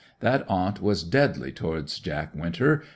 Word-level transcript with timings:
That 0.19 0.45
aunt 0.47 0.81
was 0.81 1.03
deadly 1.03 1.51
towards 1.51 1.99
Jack 1.99 2.33
Winter. 2.33 2.81